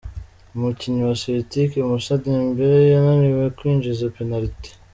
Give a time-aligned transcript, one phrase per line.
[0.55, 4.69] Umukinyi wa Celtic, Moussa Dembele yananiwe kwinjiza penalty.